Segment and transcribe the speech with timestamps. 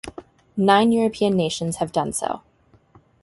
[0.57, 2.41] Nine European nations have done so.